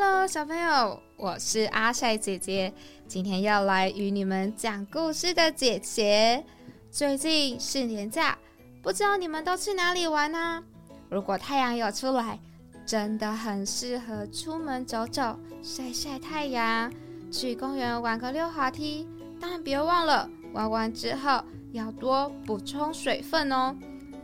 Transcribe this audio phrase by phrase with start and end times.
[0.00, 2.72] Hello，小朋友，我是阿晒姐姐，
[3.08, 6.44] 今天要来与你们讲故事的姐姐。
[6.88, 8.38] 最近是年假，
[8.80, 10.62] 不知道你们都去哪里玩呢？
[11.08, 12.38] 如果太阳有出来，
[12.86, 16.92] 真的很适合出门走走，晒晒太阳，
[17.32, 19.04] 去公园玩个溜滑梯。
[19.40, 21.42] 但别忘了，玩完之后
[21.72, 23.74] 要多补充水分哦。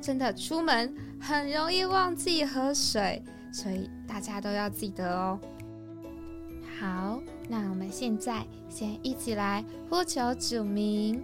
[0.01, 3.21] 真的出门很容易忘记喝水。
[3.53, 5.39] 所以大家都要记得哦。
[6.79, 11.23] 好，那我们现在先一起来呼求主名。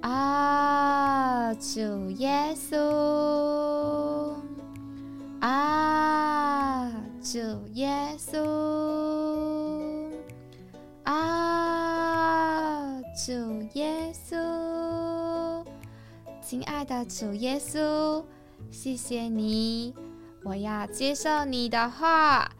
[0.00, 1.80] 啊，主
[2.12, 4.34] 耶稣。
[5.40, 6.90] 啊，
[7.22, 7.38] 主
[7.74, 8.42] 耶稣。
[11.04, 13.32] 啊，主
[13.74, 15.64] 耶稣，
[16.40, 18.22] 亲爱的主耶稣，
[18.70, 19.94] 谢谢你。
[20.44, 22.50] 我要接受你的话，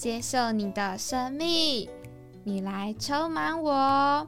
[0.00, 1.86] 接受你的生命，
[2.42, 4.26] 你来充满我。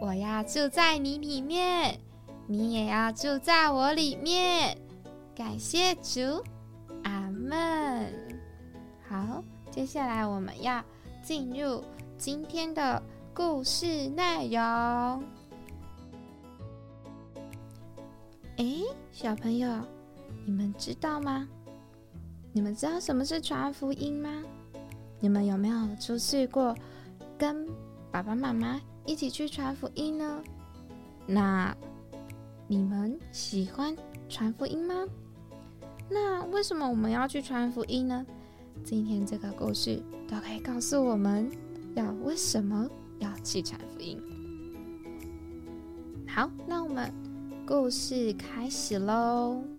[0.00, 1.98] 我要住在你里面，
[2.46, 4.78] 你也要住在我里面。
[5.34, 6.20] 感谢主，
[7.02, 8.14] 阿门。
[9.08, 9.42] 好，
[9.72, 10.80] 接下来我们要
[11.20, 11.82] 进入
[12.16, 13.02] 今天的
[13.34, 14.60] 故事内容。
[18.56, 18.64] 哎，
[19.10, 19.68] 小朋友，
[20.46, 21.48] 你们知道吗？
[22.52, 24.44] 你们知道什么是传福音吗？
[25.20, 26.74] 你们有没有出去过，
[27.36, 27.66] 跟
[28.10, 30.42] 爸爸妈妈一起去传福音呢？
[31.26, 31.76] 那
[32.66, 33.96] 你们喜欢
[34.28, 34.94] 传福音吗？
[36.10, 38.24] 那为什么我们要去传福音呢？
[38.84, 41.50] 今天这个故事都可以告诉我们
[41.94, 44.22] 要为什么要去传福音。
[46.28, 47.12] 好，那我们
[47.66, 49.77] 故事开始喽。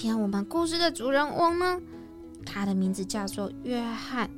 [0.00, 1.78] 天我们故事的主人翁呢，
[2.46, 4.30] 他的名字叫做约翰，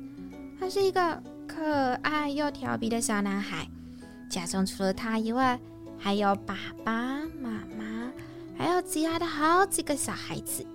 [0.59, 3.65] 他是一个可爱又调皮的小男孩。
[4.29, 5.57] 家中除了他以外，
[5.97, 8.11] 还有爸爸妈妈，
[8.57, 10.65] 还有其他的好几个小孩子。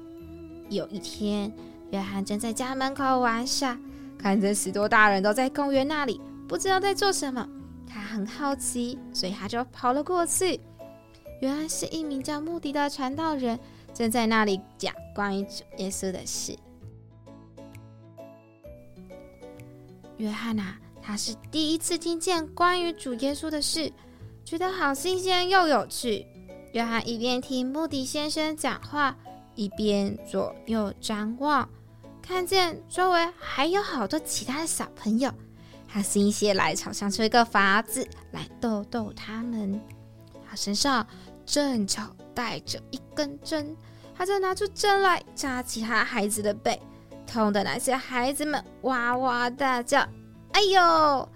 [0.70, 1.52] 有一天，
[1.90, 3.78] 约翰正在家门口玩耍，
[4.16, 6.18] 看着许多大人都在公园那里，
[6.48, 7.46] 不知道在做什么。
[7.86, 10.58] 他很好奇，所以他就跑了过去。
[11.42, 13.60] 原来是一名叫穆迪的传道人。
[13.98, 16.56] 正在那里讲关于主耶稣的事。
[20.18, 23.92] 约翰呐，他是第一次听见关于主耶稣的事，
[24.44, 26.24] 觉得好新鲜又有趣。
[26.74, 29.16] 约翰一边听穆迪先生讲话，
[29.56, 31.68] 一边左右张望，
[32.22, 35.28] 看见周围还有好多其他的小朋友，
[35.88, 39.80] 他心血来潮，想出一个法子来逗逗他们。
[40.48, 41.04] 他身上
[41.44, 43.76] 正巧带着一根针。
[44.18, 46.82] 他就拿出针来扎其他孩子的背，
[47.24, 50.00] 痛的那些孩子们哇哇大叫
[50.50, 51.28] ：“哎呦，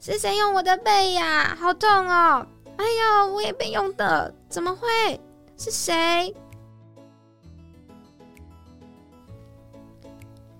[0.00, 1.54] 是谁用我的背呀？
[1.54, 2.44] 好痛哦！
[2.76, 5.20] 哎呦，我也被用的，怎么会？
[5.56, 6.34] 是谁？”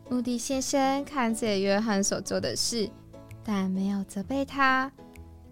[0.09, 2.89] 穆迪先生看见约翰所做的事，
[3.43, 4.93] 但没有责备他。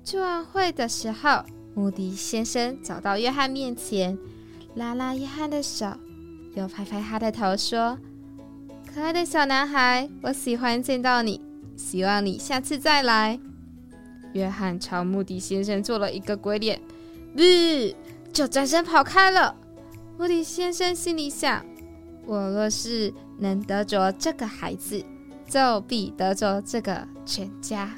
[0.04, 1.42] 聚完会的时候，
[1.74, 4.16] 穆迪先生走到约翰面前，
[4.76, 5.86] 拉拉约翰的手。
[6.54, 7.98] 又拍拍他的头说
[8.92, 11.40] ：“可爱的小男孩，我喜欢见到你。
[11.76, 13.40] 希望你下次再来。”
[14.34, 16.80] 约翰朝穆迪先生做了一个鬼脸，
[17.34, 17.40] 不，
[18.32, 19.54] 就转身跑开了。
[20.18, 21.64] 穆迪先生心里想
[22.26, 25.04] ：“我若是能得着这个孩子，
[25.48, 27.90] 就必得着这个全家。”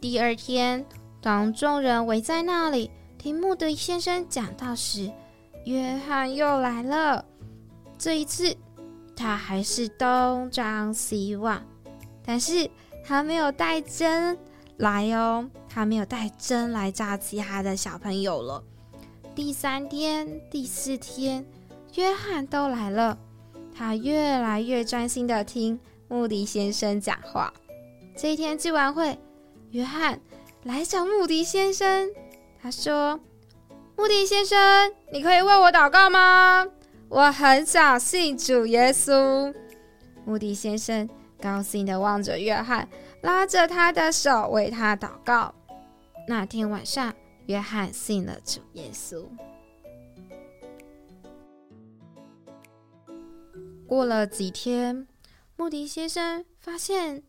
[0.00, 0.84] 第二天，
[1.26, 2.88] 当众人围在那里
[3.18, 5.10] 听穆迪先生讲道时，
[5.64, 7.24] 约翰又来了。
[7.98, 8.56] 这一次。
[9.16, 11.60] 他还是东张西望，
[12.24, 12.70] 但是
[13.04, 14.38] 他没有带针
[14.76, 18.62] 来哦，他没有带针来扎其他的小朋友了。
[19.34, 21.44] 第三天、第四天，
[21.94, 23.18] 约翰都来了，
[23.74, 27.52] 他越来越专心的听穆迪先生讲话。
[28.16, 29.18] 这一天聚完会，
[29.70, 30.20] 约翰
[30.66, 32.10] 来找穆迪先生，
[32.60, 33.20] 他说
[33.96, 36.66] ：“穆迪先生，你可以为我祷告吗？”
[37.08, 39.54] 我很想信主耶稣。
[40.24, 41.08] 穆迪先生
[41.40, 42.88] 高兴的望着约翰，
[43.20, 45.54] 拉着他的手为他祷告。
[46.26, 47.14] 那天晚上，
[47.46, 49.24] 约翰信了主耶稣。
[53.86, 55.06] 过了几天，
[55.54, 57.22] 穆迪先生发现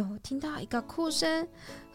[0.00, 1.46] 有听到一个哭声，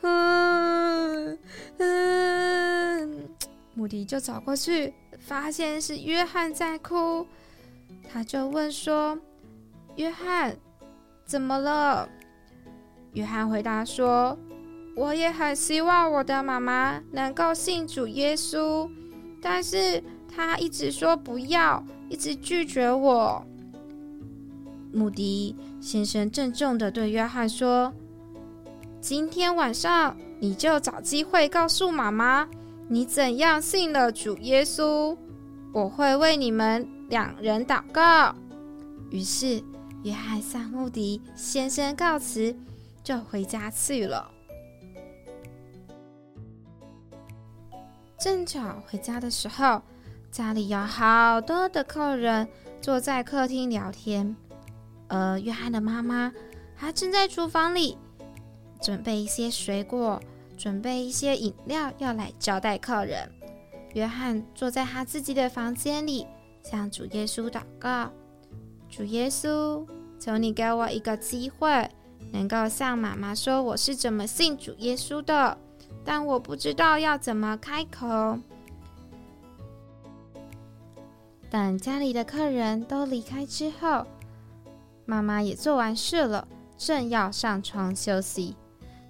[0.01, 1.37] 嗯
[1.77, 3.29] 嗯，
[3.73, 4.93] 穆迪就走过去。
[5.17, 7.25] 发现是约翰在哭，
[8.07, 9.17] 他就问说
[9.97, 10.55] ：“约翰，
[11.25, 12.07] 怎么了？”
[13.13, 14.37] 约翰回答说
[14.95, 18.87] ：“我也很希望我的妈妈能够信主耶稣，
[19.41, 23.43] 但是她一直说不要，一直拒绝我。”
[24.93, 25.55] 穆迪
[25.85, 27.93] 先生郑重的对约翰说
[28.99, 32.49] ：“今天晚上你就找机会告诉妈妈。”
[32.89, 35.15] 你怎样信了主耶稣？
[35.71, 38.33] 我会为你们两人祷告。
[39.11, 39.61] 于是，
[40.03, 42.55] 约翰向穆迪先生告辞，
[43.03, 44.31] 就回家去了。
[48.17, 49.83] 正巧回家的时候，
[50.31, 52.47] 家里有好多的客人
[52.81, 54.35] 坐在客厅聊天，
[55.07, 56.31] 而约翰的妈妈
[56.75, 57.97] 还正在厨房里
[58.81, 60.21] 准备一些水果。
[60.57, 63.29] 准备一些饮料要来招待客人。
[63.93, 66.25] 约翰坐在他自己的房间里，
[66.63, 68.09] 向主耶稣祷告
[68.89, 69.85] ：“主耶稣，
[70.17, 71.91] 求你给我一个机会，
[72.31, 75.57] 能够向妈妈说我是怎么信主耶稣的，
[76.05, 78.39] 但我不知道要怎么开口。”
[81.51, 84.07] 等家里的客人都离开之后，
[85.05, 86.47] 妈妈也做完事了，
[86.77, 88.55] 正要上床休息。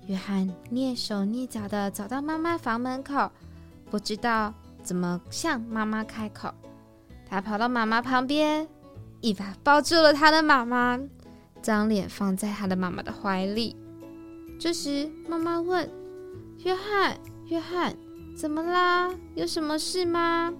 [0.07, 3.31] 约翰蹑手蹑脚的走到妈妈房门口，
[3.89, 4.53] 不知道
[4.83, 6.53] 怎么向妈妈开口。
[7.27, 8.67] 他跑到妈妈旁边，
[9.21, 10.99] 一把抱住了他的妈妈，
[11.61, 13.75] 将脸放在他的妈妈的怀里。
[14.59, 15.89] 这时，妈妈问
[16.63, 17.17] ：“约翰，
[17.47, 17.95] 约翰，
[18.37, 19.09] 怎么啦？
[19.33, 20.53] 有什么事吗？”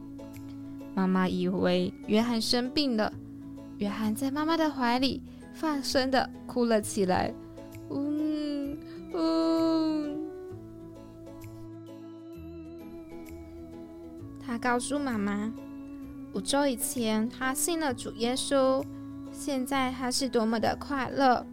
[0.96, 3.14] 妈妈以为约翰生病了。
[3.78, 5.22] 约翰在妈妈的怀里
[5.54, 7.34] 放声的哭了起来。
[7.90, 8.78] 嗯，
[14.46, 15.52] 他告诉妈妈，
[16.34, 18.84] 五周以前他信了主耶稣，
[19.32, 21.46] 现在他是多么的快乐。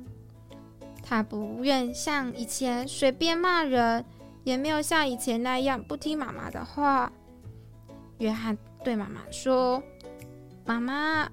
[1.02, 4.04] 他不愿像以前随便骂人，
[4.44, 7.12] 也没有像以前那样不听妈妈的话。
[8.18, 9.82] 约翰对妈妈说
[10.64, 11.28] ：“妈妈，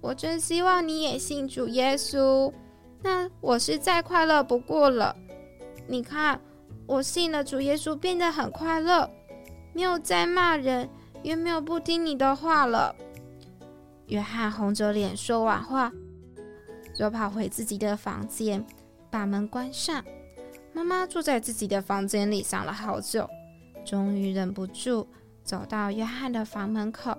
[0.00, 2.52] 我真希望你也信主耶稣，
[3.02, 5.14] 那我是再快乐不过了。”
[5.86, 6.40] 你看，
[6.86, 9.10] 我信了主耶稣，变得很快乐，
[9.72, 10.88] 没有再骂人，
[11.22, 12.94] 也没有不听你的话了。
[14.06, 15.92] 约翰红着脸说完话，
[16.94, 18.64] 就跑回自己的房间，
[19.10, 20.04] 把门关上。
[20.72, 23.28] 妈妈坐在自己的房间里想了好久，
[23.84, 25.06] 终于忍不住
[25.42, 27.16] 走到约翰的房门口。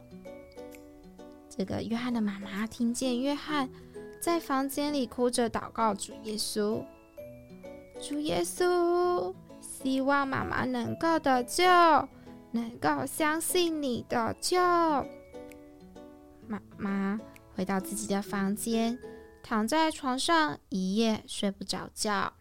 [1.62, 3.70] 这个约翰的妈妈听见约翰
[4.20, 6.84] 在房间里哭着祷告主耶稣。
[8.01, 11.63] 主耶稣，希望妈妈能够得救，
[12.50, 14.58] 能够相信你的救。
[16.48, 17.22] 妈妈
[17.56, 18.98] 回到自己的房间，
[19.44, 22.34] 躺在床上一夜睡不着觉。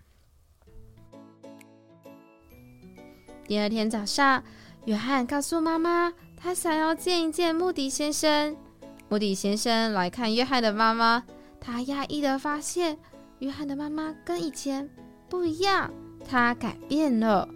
[3.45, 4.43] 第二天早上，
[4.87, 8.57] 约翰告诉妈妈，他想要见一见穆迪先生。
[9.11, 11.25] 莫迪先生来看约翰的妈妈，
[11.61, 12.97] 他讶异的发现，
[13.41, 14.89] 约翰的妈妈跟以前。
[15.29, 15.91] 不一样，
[16.25, 17.49] 他改变了。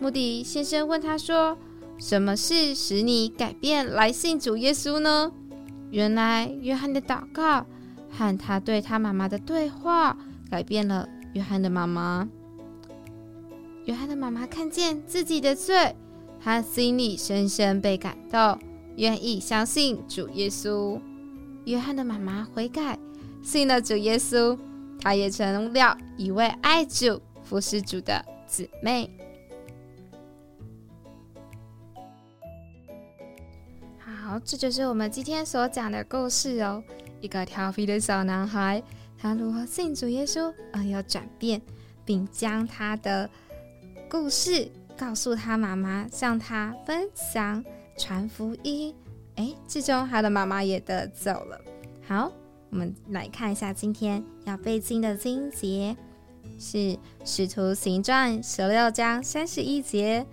[0.00, 1.58] 莫迪先生问他说
[1.98, 5.32] ：“什么事使你改变来信主耶稣呢？”
[5.90, 7.66] 原来约翰的祷告
[8.10, 10.16] 和他对他妈妈的对话，
[10.48, 12.28] 改变了约翰的妈妈。
[13.86, 15.96] 约翰的妈妈看见自己的罪，
[16.40, 18.58] 他心里深深被感动，
[18.96, 21.00] 愿意相信主耶稣。
[21.64, 22.98] 约翰的妈妈悔改，
[23.42, 24.58] 信了主耶稣，
[25.00, 29.08] 她也成了一位爱主、服侍主的姊妹。
[33.98, 36.82] 好，这就是我们今天所讲的故事哦。
[37.20, 38.82] 一个调皮的小男孩，
[39.16, 41.62] 他如何信主耶稣而有转变，
[42.04, 43.30] 并将他的
[44.10, 47.64] 故事告诉他妈妈，向他分享
[47.96, 48.94] 传福音。
[49.36, 51.58] 哎，最终他的妈妈也得走了。
[52.06, 52.30] 好，
[52.70, 55.96] 我们来看一下今天要背经的经节，
[56.58, 56.76] 是
[57.24, 60.26] 《使徒行传》十六章三十一节：“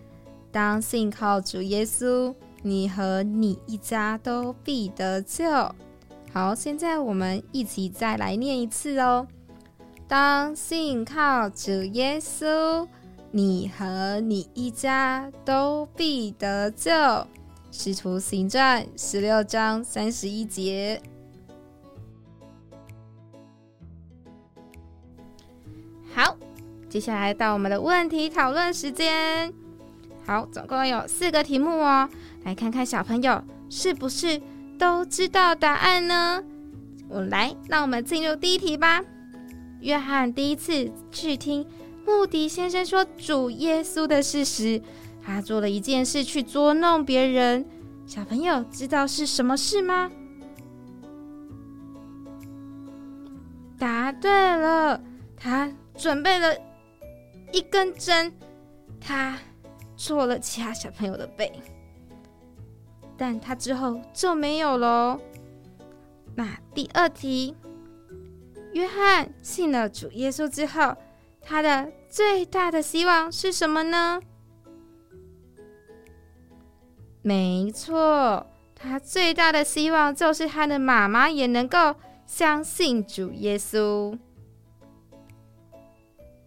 [0.52, 5.46] 当信靠主耶稣，你和你一家都必得救。”
[6.34, 9.26] 好，现在我们一起再来念一次哦
[10.08, 12.86] ：“当信靠主耶稣，
[13.32, 16.92] 你和你一家都必得救。”
[17.72, 21.02] 使徒行传十六章三十一节。
[26.14, 26.36] 好，
[26.90, 29.54] 接下来到我们的问题讨论时间。
[30.26, 32.10] 好，总共有四个题目哦，
[32.44, 34.42] 来看看小朋友是不是
[34.78, 36.44] 都知道答案呢？
[37.08, 39.04] 我来，让我们进入第一题吧。
[39.82, 41.66] 约翰第一次去听
[42.06, 44.82] 穆迪先生说主耶稣的事实。
[45.32, 47.64] 他做了一件事去捉弄别人，
[48.08, 50.10] 小朋友知道是什么事吗？
[53.78, 55.00] 答对了，
[55.38, 56.58] 他准备了
[57.54, 58.34] 一根针，
[59.00, 59.38] 他
[59.96, 61.62] 戳了其他小朋友的背，
[63.16, 65.20] 但他之后就没有喽。
[66.36, 67.56] 那第二题，
[68.74, 70.98] 约翰信了主耶稣之后，
[71.40, 74.20] 他的最大的希望是什么呢？
[77.22, 81.96] 没错，他最大的希望就是他的妈妈也能够
[82.26, 84.18] 相信主耶稣。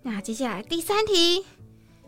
[0.03, 1.45] 那接下来第三题，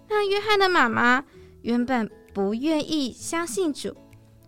[0.08, 1.24] 那约翰的妈妈
[1.62, 3.94] 原本不愿意相信主，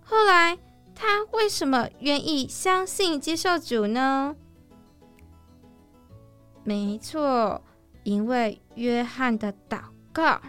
[0.02, 0.58] 后来
[0.94, 4.34] 他为什么愿意相信接受主呢？
[6.64, 7.62] 没错，
[8.02, 9.82] 因为约翰的祷
[10.12, 10.40] 告，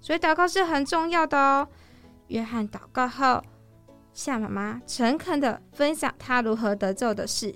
[0.00, 1.68] 所以祷告是很重要的哦。
[2.28, 3.42] 约翰祷告后，
[4.14, 7.54] 向妈妈诚恳的分享他如何得救的事，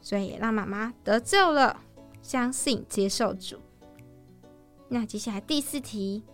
[0.00, 1.80] 所以也让妈妈得救了，
[2.22, 3.56] 相信接受主。
[4.88, 6.24] 那接下来第四题，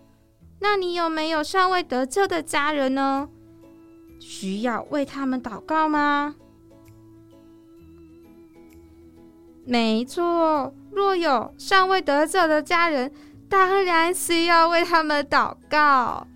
[0.61, 3.29] 那你有没有尚未得救的家人呢？
[4.19, 6.37] 需要为他们祷告吗？
[9.67, 13.13] 没错，若有尚未得救的家人，
[13.49, 16.27] 当然需要为他们祷告。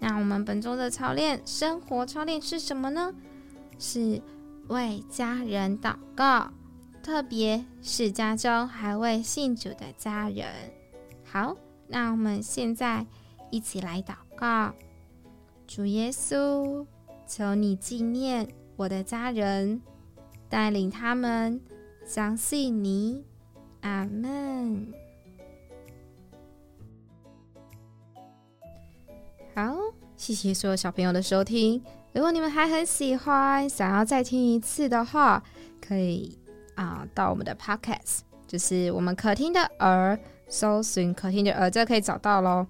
[0.00, 3.14] 那我们本周的操练生活操练是什么呢？
[3.78, 4.20] 是
[4.68, 6.50] 为家人祷告，
[7.02, 10.46] 特别是家中还未信主的家人。
[11.24, 13.06] 好，那我们现在
[13.50, 14.74] 一起来祷告：
[15.66, 16.86] 主耶稣，
[17.26, 19.80] 求你纪念我的家人，
[20.48, 21.60] 带领他们
[22.04, 23.24] 相信你。
[23.82, 24.92] 阿门。
[29.54, 29.76] 好，
[30.16, 31.82] 谢谢所有小朋友的收听。
[32.12, 35.42] 如果你们还很喜欢，想要再听一次的话，
[35.80, 36.38] 可以
[36.76, 42.66] 啊到我们的 Podcast，就是我们可听的耳，搜寻可听的耳就可以找到喽。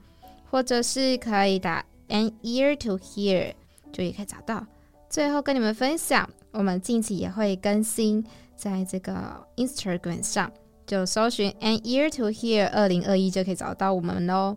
[0.50, 3.54] 或者是可以打 An ear to hear，
[3.92, 4.66] 就也可以找到。
[5.08, 8.24] 最后跟你们分享，我们近期也会更新
[8.56, 10.50] 在这个 Instagram 上，
[10.86, 14.56] 就搜寻 An ear to hear 二零二一就可以找到我们喽。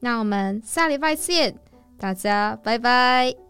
[0.00, 1.54] 那我们下礼拜见。
[1.98, 3.43] 大家拜拜。